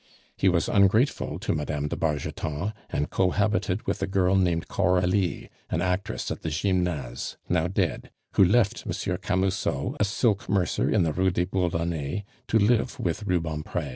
[0.35, 5.79] "He was ungrateful to Madame de Bargeton, and cohabited with a girl named Coralie, an
[5.79, 11.13] actress at the Gymnase, now dead, who left Monsieur Camusot, a silk mercer in the
[11.13, 13.89] Rue des Bourdonnais, to live with Rubempre.